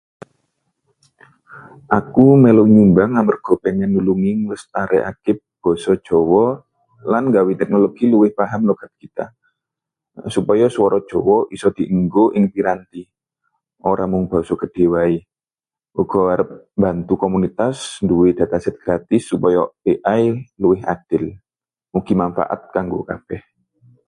Aku 1.99 2.23
melu 2.43 2.63
nyumbang 2.75 3.11
amarga 3.21 3.53
pengin 3.63 3.89
nulungi 3.95 4.31
nglestarekake 4.43 5.33
basa 5.61 5.93
Jawa 6.05 6.45
lan 7.11 7.23
nggawe 7.29 7.51
teknologi 7.61 8.03
luwih 8.13 8.31
paham 8.39 8.61
logat 8.69 8.91
kita. 9.01 9.25
Supaya 10.35 10.65
swara 10.75 10.99
Jawa 11.09 11.37
iso 11.55 11.69
dienggo 11.77 12.25
ing 12.37 12.45
piranti, 12.53 13.01
ora 13.91 14.03
mung 14.11 14.25
basa 14.31 14.53
gedhe 14.61 14.85
waé. 14.93 15.17
Uga 16.01 16.21
arep 16.33 16.49
mbantu 16.79 17.13
komunitas 17.23 17.75
nduwé 18.03 18.27
dataset 18.39 18.75
gratis 18.83 19.23
supaya 19.31 19.61
AI 19.91 20.23
luwih 20.61 20.81
adil. 20.93 21.23
Mugi 21.93 22.13
manfaat 22.21 22.61
kanggo 22.73 22.99
kabeh. 23.09 23.41